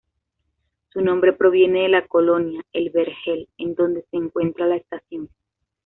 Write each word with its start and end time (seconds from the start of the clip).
Su 0.89 0.99
nombre 1.01 1.31
proviene 1.31 1.83
de 1.83 1.89
la 1.89 2.07
colonia 2.07 2.63
El 2.73 2.89
Vergel 2.89 3.47
en 3.59 3.75
donde 3.75 4.03
se 4.09 4.17
encuentra 4.17 4.65
la 4.65 4.77
estación. 4.77 5.29